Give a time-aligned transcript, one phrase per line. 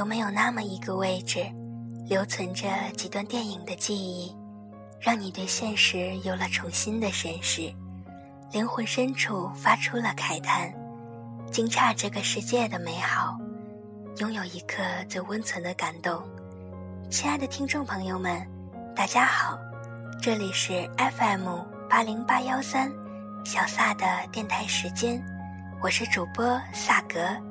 [0.00, 1.44] 有没有那么一个位置，
[2.08, 2.66] 留存着
[2.96, 4.34] 几段电影的记忆，
[4.98, 7.70] 让你对现实有了重新的审视，
[8.50, 10.72] 灵魂深处发出了慨叹，
[11.52, 13.38] 惊诧这个世界的美好，
[14.20, 16.22] 拥有一刻最温存的感动。
[17.10, 18.40] 亲爱的听众朋友们，
[18.96, 19.58] 大家好，
[20.18, 21.46] 这里是 FM
[21.90, 22.90] 八零八幺三
[23.44, 25.22] 小萨的电台时间，
[25.82, 27.49] 我是主播萨格。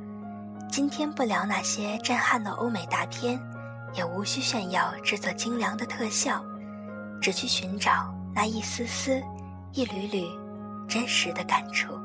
[0.72, 3.40] 今天不聊那些震撼的欧美大片，
[3.96, 6.44] 也无需炫耀制作精良的特效，
[7.20, 9.20] 只去寻找那一丝丝、
[9.74, 10.28] 一缕缕
[10.88, 11.99] 真实的感触。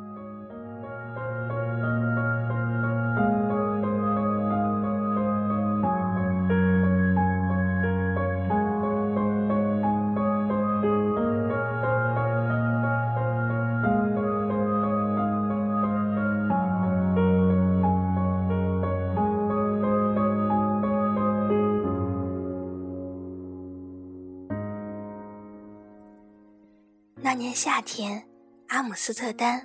[27.84, 28.20] 天，
[28.68, 29.62] 阿姆斯特丹，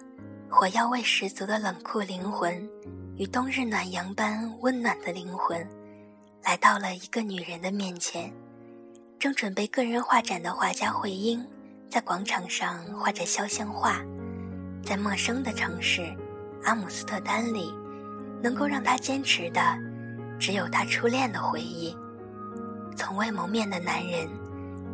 [0.50, 2.70] 火药味十足的冷酷灵魂，
[3.16, 5.66] 与冬日暖阳般温暖的灵魂，
[6.44, 8.31] 来到了一个女人的面前。
[9.17, 11.45] 正准备个人画展的画家慧英，
[11.89, 14.02] 在广场上画着肖像画。
[14.83, 16.14] 在陌生的城市，
[16.64, 17.73] 阿姆斯特丹里，
[18.44, 19.61] 能够让她坚持的，
[20.38, 21.95] 只有她初恋的回忆。
[22.98, 24.28] 从未谋面的男人，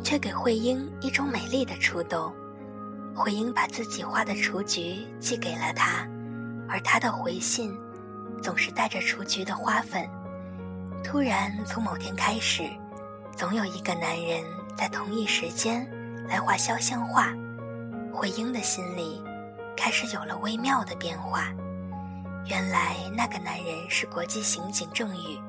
[0.02, 2.32] 却给慧英一种美丽的触动。
[3.16, 6.06] 慧英把自己画的雏菊寄给了他，
[6.68, 7.74] 而他的回信
[8.42, 10.06] 总是带着雏菊的花粉。
[11.02, 12.68] 突然，从某天开始，
[13.34, 14.44] 总有一个男人
[14.76, 15.90] 在同一时间
[16.28, 17.32] 来画肖像画。
[18.12, 19.22] 慧英的心里
[19.74, 21.50] 开始有了微妙的变化。
[22.44, 25.40] 原来那个男人是国际刑警郑宇，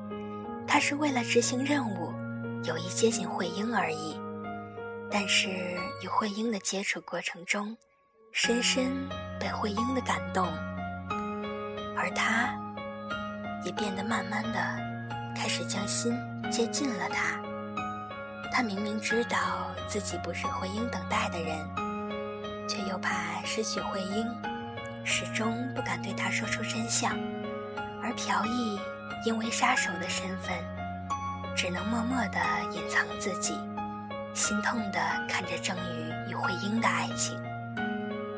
[0.66, 2.14] 他是为了执行任务，
[2.64, 4.18] 有意接近慧英而已。
[5.10, 5.48] 但是
[6.02, 7.76] 与慧英的接触过程中，
[8.30, 9.08] 深深
[9.40, 10.46] 被慧英的感动，
[11.96, 12.54] 而他，
[13.64, 14.58] 也变得慢慢的
[15.34, 16.14] 开始将心
[16.50, 17.40] 接近了他。
[18.52, 19.38] 他明明知道
[19.88, 21.58] 自己不是慧英等待的人，
[22.68, 24.26] 却又怕失去慧英，
[25.04, 27.18] 始终不敢对他说出真相。
[28.02, 28.78] 而朴义
[29.24, 30.56] 因为杀手的身份，
[31.56, 32.38] 只能默默的
[32.72, 33.54] 隐藏自己。
[34.34, 37.40] 心痛的看着郑宇与慧英的爱情，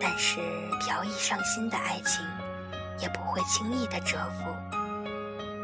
[0.00, 0.40] 但是
[0.80, 2.24] 朴义伤心的爱情，
[2.98, 4.54] 也不会轻易的折服。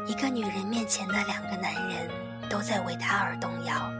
[0.05, 2.09] 一个女人面前的两个男人，
[2.49, 3.91] 都在为她而动摇。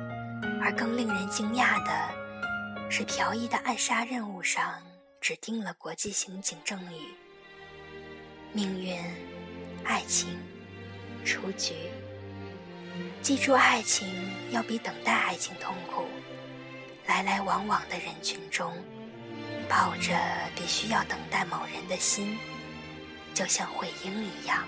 [0.62, 4.82] 而更令人惊讶的是，朴义的暗杀任务上
[5.20, 7.16] 指定了国际刑警郑宇。
[8.54, 8.98] 命运，
[9.84, 10.38] 爱情，
[11.26, 11.74] 出局。
[13.22, 14.08] 记住，爱情
[14.52, 16.06] 要比等待爱情痛苦。
[17.07, 18.73] 来来往往的人群中，
[19.69, 20.13] 抱着
[20.56, 22.38] 必须要等待某人的心，
[23.34, 24.63] 就像慧英一样。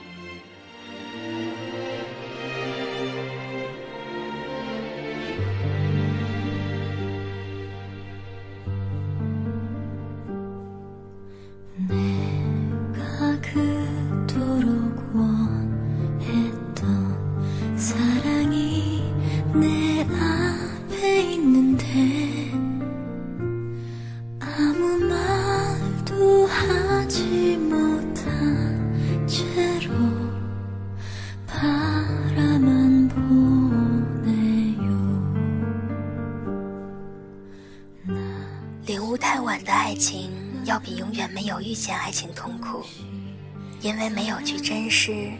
[43.81, 45.31] 因为没有去珍视，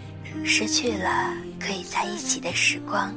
[0.46, 3.14] 失去了可以在一起的时光，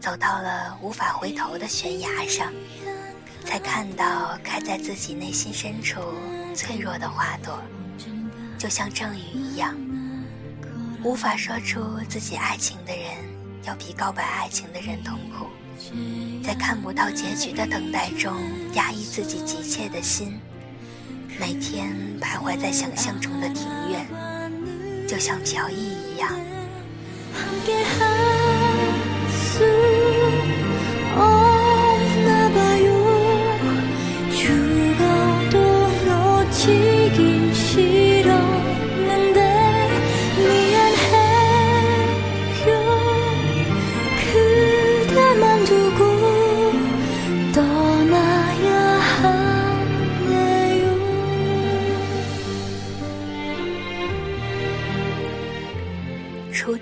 [0.00, 2.52] 走到了无法回头的悬崖上，
[3.44, 6.00] 才看到开在自己内心深处
[6.54, 7.62] 脆弱的花朵，
[8.58, 9.72] 就像郑宇一样，
[11.04, 13.04] 无法说出自己爱情的人，
[13.64, 15.46] 要比告白爱情的人痛苦，
[16.42, 18.34] 在看不到结局的等待中，
[18.72, 20.40] 压抑自己急切的心。
[21.40, 24.06] 每天徘徊在想象中的庭院，
[25.06, 26.30] 就像飘逸一样。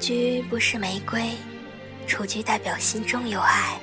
[0.02, 1.30] 菊不是玫瑰，
[2.08, 3.78] 雏菊代表心中有爱，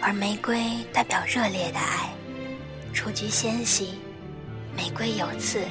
[0.00, 0.62] 而玫瑰
[0.92, 2.08] 代表热烈的爱。
[2.94, 3.98] 雏菊纤细，
[4.76, 5.66] 玫瑰有刺，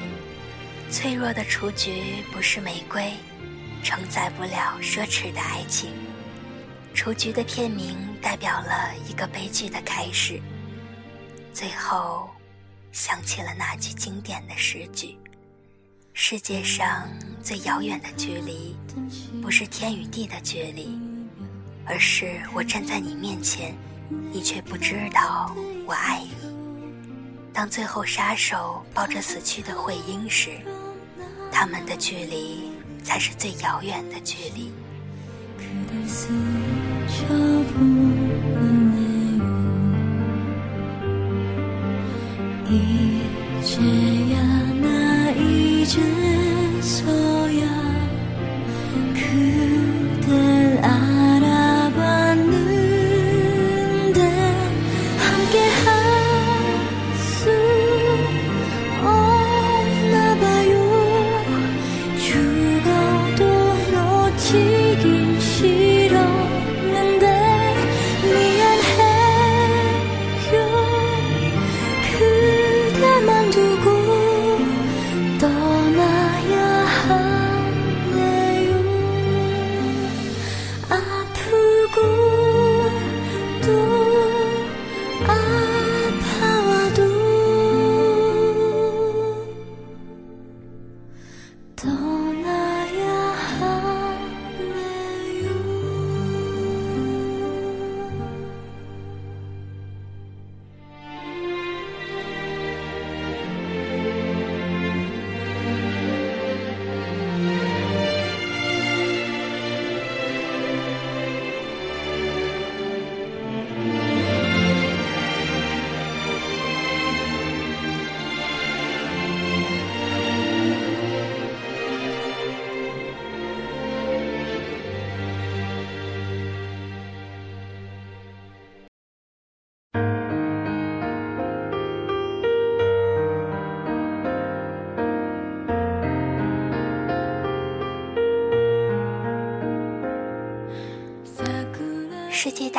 [0.92, 3.14] 脆弱的雏菊不是玫瑰，
[3.82, 5.92] 承载不了奢侈的爱情。
[6.94, 10.42] 雏菊的片名代表了一个悲剧的开始。
[11.54, 12.30] 最后，
[12.92, 15.18] 想起了那句经典的诗句。
[16.22, 17.08] 世界上
[17.42, 18.76] 最遥远的距离，
[19.42, 21.00] 不是天与地的距离，
[21.86, 23.74] 而是我站在你面前，
[24.30, 25.56] 你却不知道
[25.86, 26.30] 我爱你。
[27.54, 30.52] 当最后杀手抱着死去的慧英时，
[31.54, 32.70] 他们的距离
[33.02, 34.74] 才是最遥远的距离。
[43.62, 44.49] 这。
[45.90, 46.29] 这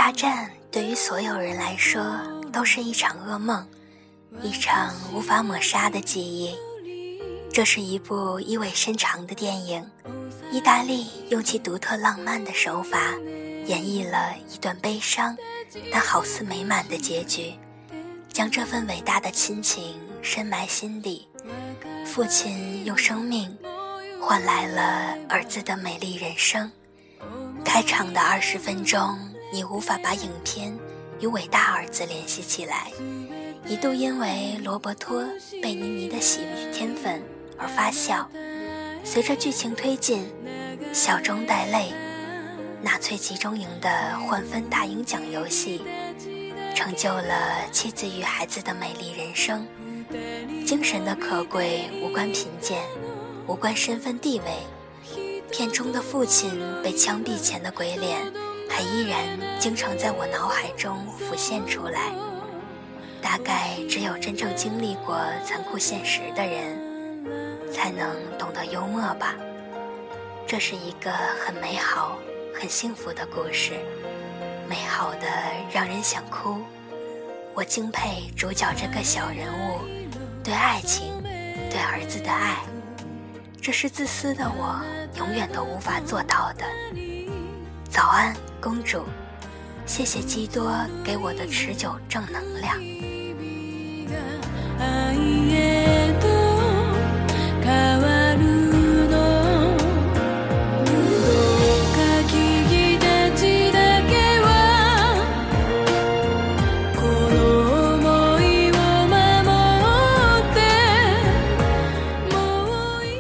[0.01, 2.19] 大战对于所有人来说
[2.51, 3.69] 都是一场噩梦，
[4.41, 6.57] 一场无法抹杀的记忆。
[7.53, 9.87] 这是一部意味深长的电影，
[10.51, 13.13] 意大利用其独特浪漫的手法
[13.67, 15.37] 演绎了一段悲伤
[15.93, 17.53] 但好似美满的结局，
[18.33, 21.29] 将这份伟大的亲情深埋心底。
[22.07, 23.55] 父亲用生命
[24.19, 26.73] 换来了儿子的美丽人生。
[27.63, 29.30] 开场的二十分钟。
[29.53, 30.77] 你无法把影片
[31.19, 32.91] 与“伟大”二字联系起来，
[33.67, 35.23] 一度因为罗伯托·
[35.61, 37.21] 贝尼尼的喜剧天分
[37.59, 38.29] 而发笑。
[39.03, 40.33] 随着剧情推进，
[40.93, 41.93] 笑中带泪。
[42.81, 45.83] 纳粹集中营的换分大赢奖游戏，
[46.75, 49.67] 成就了妻子与孩子的美丽人生。
[50.65, 52.83] 精神的可贵无关贫贱，
[53.47, 54.47] 无关身份地位。
[55.51, 56.51] 片中的父亲
[56.83, 58.33] 被枪毙前的鬼脸。
[58.71, 59.27] 还依然
[59.59, 62.13] 经常在我脑海中浮现出来。
[63.21, 66.79] 大概只有真正经历过残酷现实的人，
[67.71, 69.35] 才能懂得幽默吧。
[70.47, 72.19] 这是一个很美好、
[72.55, 73.75] 很幸福的故事，
[74.67, 75.27] 美好的
[75.71, 76.63] 让人想哭。
[77.55, 79.81] 我敬佩主角这个小人物
[80.43, 81.23] 对爱情、
[81.69, 82.57] 对儿子的爱，
[83.61, 84.83] 这是自私的我
[85.19, 86.65] 永远都无法做到的。
[87.91, 88.33] 早安。
[88.61, 89.05] 公主，
[89.85, 92.79] 谢谢基多给我的持久正能量。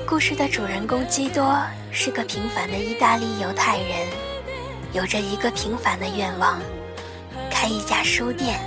[0.06, 1.58] 故事的主人公基多
[1.90, 4.29] 是个平凡的意大利犹太人。
[4.92, 6.60] 有着一个平凡的愿望，
[7.50, 8.60] 开一家书店。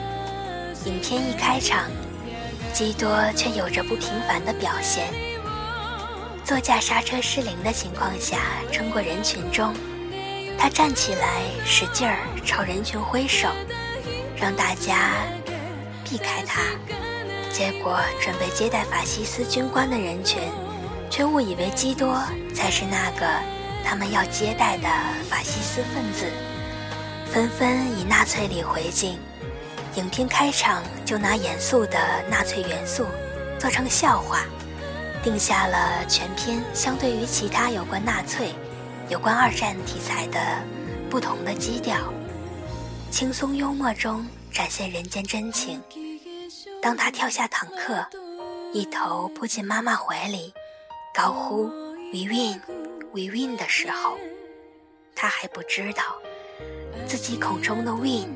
[0.86, 1.90] 影片一开场，
[2.74, 5.08] 基多却有着不平凡的表现。
[6.44, 8.38] 座驾刹车失灵的情况下，
[8.72, 9.74] 穿过人群中，
[10.58, 13.48] 他站起来，使劲儿朝人群挥手，
[14.36, 15.14] 让大家
[16.04, 16.62] 避开他。
[17.50, 20.42] 结果，准备接待法西斯军官的人群，
[21.10, 22.18] 却误以为基多
[22.54, 23.26] 才是那个。
[23.84, 24.88] 他们要接待的
[25.30, 26.26] 法西斯分子，
[27.32, 29.20] 纷纷以纳粹礼回敬。
[29.96, 32.00] 影片开场就拿严肃的
[32.30, 33.06] 纳粹元素
[33.60, 34.40] 做成笑话，
[35.24, 38.56] 定下了全片相对于其他有关纳粹、
[39.10, 40.40] 有关二战题材的
[41.12, 41.96] 不同的基调。
[43.12, 45.80] 轻松幽默中展现人间真情。
[46.82, 48.04] 当他跳下坦克，
[48.74, 50.52] 一头扑进妈妈怀里，
[51.14, 51.68] 高呼
[52.12, 52.60] “We win,
[53.14, 54.18] We win 的时候，
[55.16, 56.20] 他还不知道
[57.06, 58.28] 自己口中的 “win”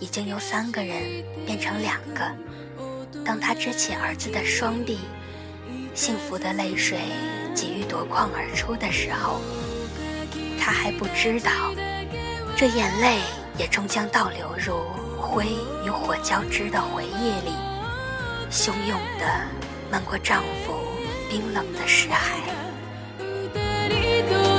[0.00, 2.28] 已经由三个人变成两个。
[3.24, 4.98] 当他支起儿子的双臂，
[5.94, 6.98] 幸福的泪水
[7.54, 9.40] 急于夺眶而出的时候，
[10.58, 11.50] 他还不知道
[12.56, 13.20] 这眼泪。
[13.56, 14.80] 也终将倒流入
[15.16, 15.46] 灰
[15.86, 17.54] 与火交织的回忆里，
[18.50, 19.24] 汹涌地
[19.88, 20.74] 漫过丈夫
[21.30, 22.42] 冰冷的尸骸。
[24.22, 24.53] 故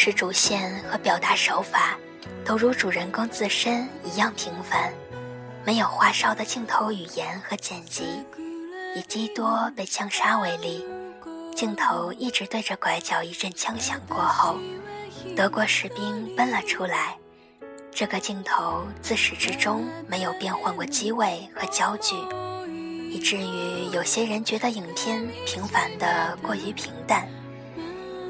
[0.00, 1.98] 事主线和表达手法，
[2.44, 4.92] 都如主人公自身一样平凡，
[5.66, 8.24] 没有花哨的镜头语言和剪辑。
[8.94, 10.86] 以基多被枪杀为例，
[11.52, 14.56] 镜头一直对着拐角，一阵枪响过后，
[15.36, 17.16] 德国士兵奔了出来。
[17.90, 22.14] 这个镜头自始至终没有变换过机位和焦距，
[23.10, 27.28] 以至于有些人觉得影片平凡的过于平淡。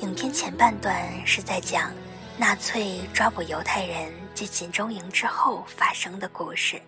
[0.01, 1.93] 影片前半段是在讲
[2.37, 6.81] 纳粹抓捕犹太人及集中营之后发生的故事，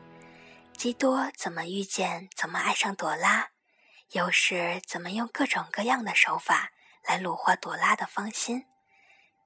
[0.77, 3.49] 基多怎么遇见、怎么爱上朵拉，
[4.13, 6.71] 又是怎么用各种各样的手法
[7.05, 8.65] 来虏获朵拉的芳心。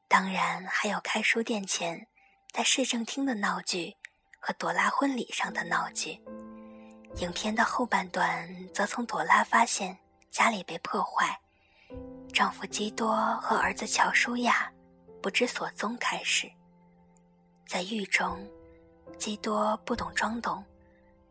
[0.08, 2.06] 当然还有开书店前，
[2.52, 3.96] 在市政厅的闹剧
[4.38, 6.20] 和朵拉婚礼上的闹剧。
[7.16, 9.96] 影片的后半段则从朵拉发现
[10.30, 11.40] 家里被破坏。
[12.32, 14.70] 丈夫基多和儿子乔舒亚
[15.22, 16.50] 不知所踪开始，
[17.66, 18.36] 在狱中，
[19.18, 20.64] 基多不懂装懂，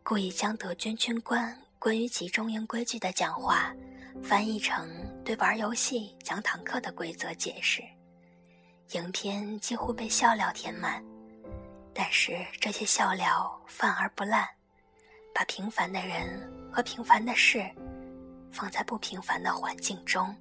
[0.01, 3.73] 故意将德军军官关于集中营规矩的讲话
[4.23, 4.89] 翻译成
[5.25, 7.83] 对玩游戏讲坦克的规则解释。
[8.91, 11.03] 影片几乎被笑料填满，
[11.93, 14.47] 但是这些笑料泛而不烂，
[15.33, 17.69] 把平凡的人和平凡的事
[18.51, 20.35] 放在不平凡的环境中。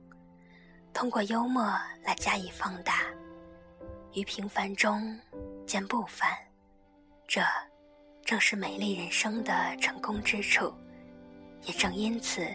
[0.94, 1.64] 通过幽默
[2.04, 3.00] 来加以放大，
[4.12, 5.18] 于平凡中
[5.66, 6.30] 见不凡，
[7.26, 7.42] 这
[8.24, 10.72] 正是美丽人生的成功之处。
[11.62, 12.46] 也正因此，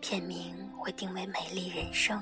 [0.00, 2.18] 片名会定为《美丽人生》。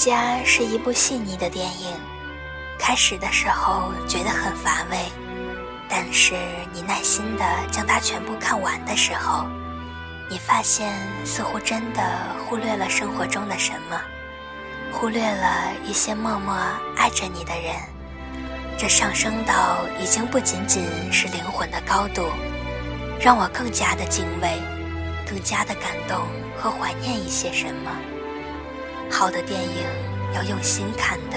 [0.00, 1.94] 家是一部细腻的电影，
[2.78, 4.96] 开始的时候觉得很乏味，
[5.90, 6.32] 但是
[6.72, 9.44] 你耐心的将它全部看完的时候，
[10.30, 10.90] 你发现
[11.26, 12.02] 似乎真的
[12.48, 14.00] 忽略了生活中的什么，
[14.90, 16.56] 忽略了一些默默
[16.96, 17.74] 爱着你的人，
[18.78, 22.24] 这上升到已经不仅仅是灵魂的高度，
[23.20, 24.62] 让我更加的敬畏，
[25.28, 26.26] 更加的感动
[26.56, 27.90] 和怀念一些什么。
[29.10, 29.84] 好的电影
[30.34, 31.36] 要用心看的，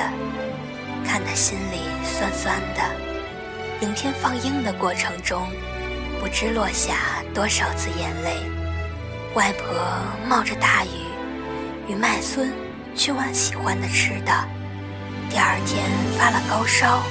[1.05, 2.81] 看的心里酸酸的。
[3.81, 5.49] 影片放映的过程中，
[6.21, 6.93] 不知落下
[7.33, 8.37] 多少次眼泪。
[9.33, 9.65] 外婆
[10.29, 12.53] 冒着大雨，与麦孙
[12.95, 14.31] 去玩喜欢的吃的。
[15.29, 15.83] 第二天
[16.17, 17.01] 发了高烧，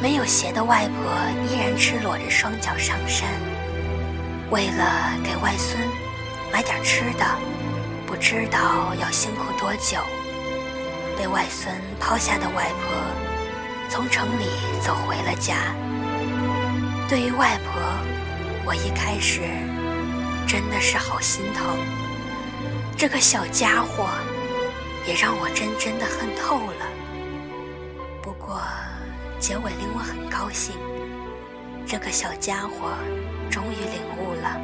[0.00, 1.10] 没有鞋的外婆
[1.48, 3.26] 依然赤裸着双脚上山。
[4.50, 5.80] 为了给外孙
[6.52, 7.24] 买点吃的，
[8.10, 9.96] 不知道要辛苦多久。
[11.16, 12.92] 被外孙抛下的外婆，
[13.88, 14.46] 从城里
[14.82, 15.72] 走回了家。
[17.08, 17.80] 对于外婆，
[18.66, 19.42] 我一开始
[20.44, 21.64] 真的是好心疼。
[22.98, 24.08] 这个小家伙，
[25.06, 26.86] 也让我真真的恨透了。
[28.20, 28.60] 不过，
[29.38, 30.74] 结尾令我很高兴。
[31.86, 32.92] 这个小家伙。
[33.50, 34.60] 终于领悟了，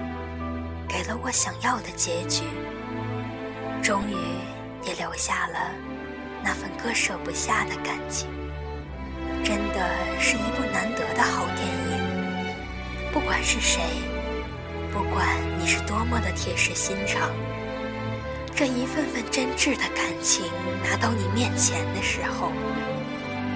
[0.88, 2.44] 给了我想要的结局。
[3.86, 4.16] 终于
[4.84, 5.70] 也留下了
[6.42, 8.26] 那份割舍不下的感情。
[9.44, 9.88] 真的
[10.18, 12.52] 是一部难得的好电影。
[13.12, 13.80] 不管是谁，
[14.92, 15.24] 不管
[15.60, 17.30] 你是多么的铁石心肠，
[18.56, 20.46] 这一份份真挚的感情
[20.82, 22.50] 拿到你面前的时候，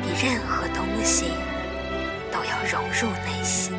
[0.00, 1.24] 比任何东西
[2.30, 3.74] 都要融入内心。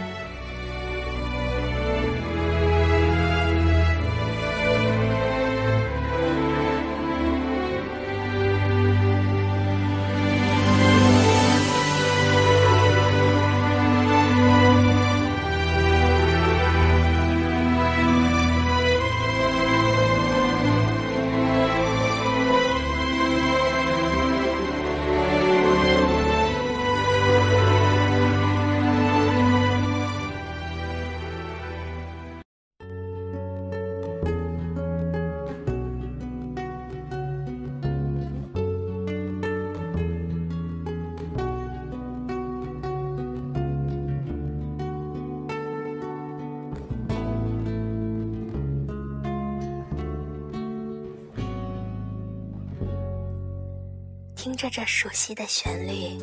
[54.62, 56.20] 着这熟悉的旋律，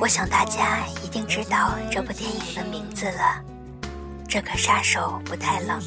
[0.00, 3.40] 我想大家一定知道这部电影的名字了。
[4.28, 5.80] 这个杀手不太冷，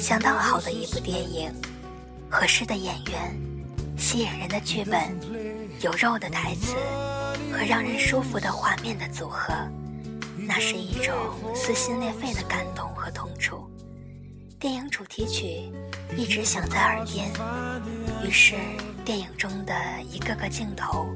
[0.00, 1.54] 相当好的一部电影，
[2.28, 3.40] 合适的演员，
[3.96, 5.16] 吸引人的剧本，
[5.80, 6.74] 有肉的台词
[7.52, 9.54] 和让人舒服的画面的组合，
[10.36, 11.14] 那是一种
[11.54, 12.79] 撕心裂肺的感动。
[14.60, 15.72] 电影主题曲
[16.18, 17.30] 一直响在耳边，
[18.22, 18.56] 于是。
[19.02, 19.74] 电影中的
[20.12, 21.08] 一个个镜头，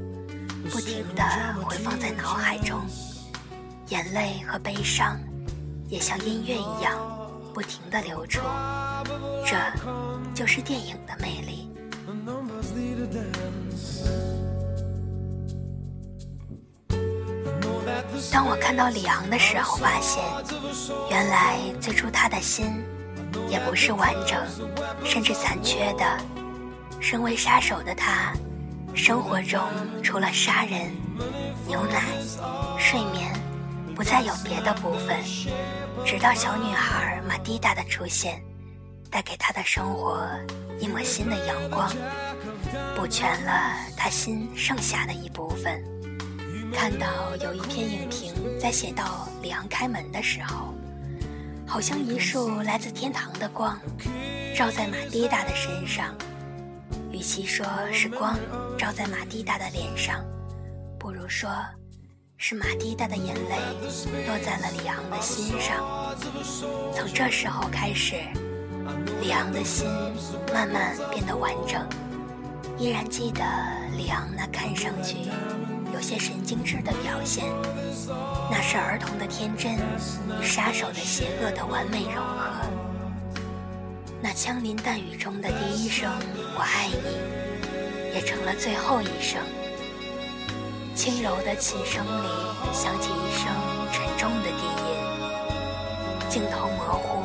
[0.73, 1.23] 不停地
[1.63, 2.81] 回放在脑海中，
[3.91, 5.21] 眼泪和悲伤
[5.89, 6.99] 也像音乐一样
[7.53, 8.41] 不停地流出，
[9.45, 9.55] 这
[10.35, 11.71] 就是电影的魅力。
[18.33, 20.25] 当我看到里昂的时候，发现
[21.11, 22.83] 原来最初他的心
[23.49, 24.41] 也不是完整，
[25.05, 26.19] 甚至残缺的。
[27.01, 28.33] 身为杀手的他，
[28.95, 29.61] 生活中
[30.03, 30.91] 除了杀人、
[31.67, 32.03] 牛奶、
[32.79, 33.33] 睡眠，
[33.95, 35.19] 不再有别的部分。
[36.05, 38.43] 直到小女孩玛蒂达的出现，
[39.11, 40.27] 带给他的生活
[40.81, 41.91] 一抹新的阳光，
[42.97, 43.53] 补全了
[43.97, 45.83] 他心剩下的一部分。
[46.73, 50.75] 看到有一篇影评在写到里昂开门的时候，
[51.75, 53.77] 好像一束来自天堂的光，
[54.57, 56.15] 照在马蒂达的身上。
[57.11, 58.39] 与其说是光
[58.79, 60.25] 照在马蒂达的脸上，
[61.01, 61.51] 不如说
[62.37, 63.57] 是马蒂达的眼泪
[64.25, 66.15] 落在了里昂的心上。
[66.95, 68.15] 从这时候开始，
[69.21, 69.89] 里昂的心
[70.55, 71.85] 慢慢变得完整。
[72.79, 73.41] 依然记得
[73.97, 75.17] 里昂那看上去
[75.93, 77.47] 有些神经质的表现，
[78.51, 82.51] 那是儿童的天真与杀手的邪恶的完美融合。
[84.21, 86.11] 那枪林弹雨中的第一声
[86.57, 87.19] “我爱你”，
[88.15, 89.41] 也成了最后一声。
[90.95, 92.29] 轻柔的琴声里
[92.73, 93.53] 响起一声
[93.93, 94.87] 沉重的低音，
[96.31, 97.23] 镜头模糊，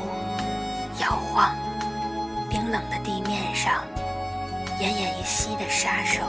[1.00, 1.56] 摇晃，
[2.50, 3.84] 冰冷的地面上，
[4.80, 6.24] 奄奄一息的杀手。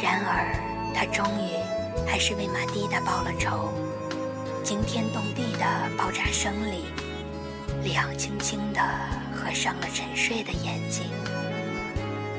[0.00, 0.54] 然而，
[0.94, 1.58] 他终于
[2.08, 3.72] 还是为马蒂达报了仇。
[4.64, 5.64] 惊天动地的
[5.96, 6.86] 爆炸声里，
[7.84, 8.80] 里昂轻轻地。
[9.40, 11.04] 合上了沉睡的眼睛，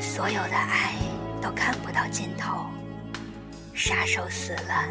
[0.01, 0.95] 所有的爱
[1.41, 2.65] 都看不到尽头。
[3.73, 4.89] 杀手死了，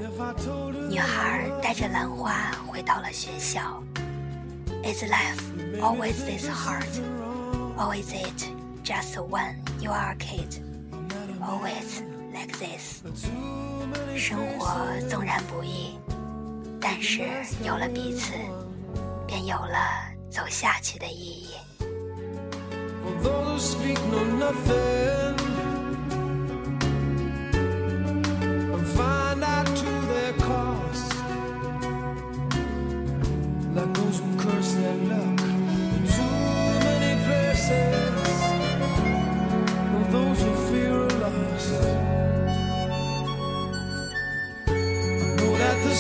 [0.88, 3.82] 女孩带着兰花回到了学校。
[4.82, 5.38] Is life
[5.82, 6.88] always this hard,
[7.76, 8.48] or is it
[8.82, 10.62] just when you are a kid?
[11.42, 12.02] always
[14.16, 14.76] 生活
[15.08, 15.98] 纵然不易，
[16.80, 17.22] 但是
[17.64, 18.32] 有了彼此，
[19.26, 19.76] 便有了
[20.30, 21.54] 走下去的意义。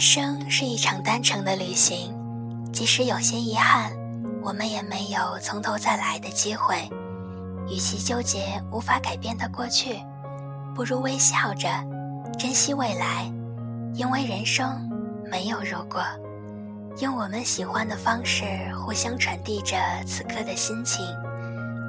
[0.00, 2.16] 人生是一场单程的旅行，
[2.72, 3.92] 即使有些遗憾，
[4.42, 6.88] 我们也没有从头再来的机会。
[7.68, 10.00] 与其纠结无法改变的过去，
[10.74, 11.68] 不如微笑着
[12.38, 13.30] 珍惜未来，
[13.92, 14.88] 因为人生
[15.30, 16.02] 没有如果。
[17.02, 21.04] 用我们喜欢的方式互相传递着此刻的心情。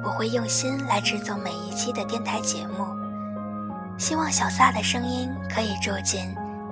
[0.04, 2.84] 我会用心来制作每一期的电台节目，
[3.96, 6.20] 希望小撒的声音可以住进。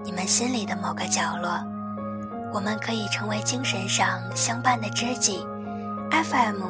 [0.04, 1.50] 你们心里的某个角落，
[2.52, 5.44] 我们可以成为精神上相伴的知己。
[6.10, 6.62] FM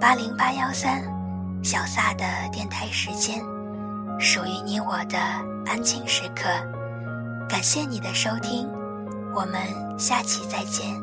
[0.00, 1.02] 八零八幺三，
[1.62, 3.42] 小撒的电台时间，
[4.18, 5.18] 属于你我的
[5.66, 6.48] 安静时刻。
[7.48, 8.68] 感谢你的收听，
[9.34, 10.94] 我们下期再见。